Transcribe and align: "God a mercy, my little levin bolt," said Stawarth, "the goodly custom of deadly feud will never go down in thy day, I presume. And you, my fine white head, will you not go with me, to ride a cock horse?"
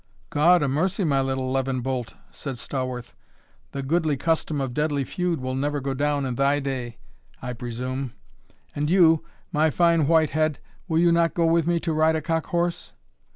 "God 0.31 0.63
a 0.63 0.67
mercy, 0.67 1.03
my 1.03 1.21
little 1.21 1.51
levin 1.51 1.81
bolt," 1.81 2.15
said 2.31 2.57
Stawarth, 2.57 3.15
"the 3.71 3.83
goodly 3.83 4.17
custom 4.17 4.59
of 4.59 4.73
deadly 4.73 5.03
feud 5.03 5.39
will 5.39 5.53
never 5.53 5.79
go 5.79 5.93
down 5.93 6.25
in 6.25 6.33
thy 6.33 6.59
day, 6.59 6.97
I 7.39 7.53
presume. 7.53 8.13
And 8.75 8.89
you, 8.89 9.23
my 9.51 9.69
fine 9.69 10.07
white 10.07 10.31
head, 10.31 10.57
will 10.87 10.97
you 10.97 11.11
not 11.11 11.35
go 11.35 11.45
with 11.45 11.67
me, 11.67 11.79
to 11.81 11.93
ride 11.93 12.15
a 12.15 12.21
cock 12.23 12.47
horse?" 12.47 12.93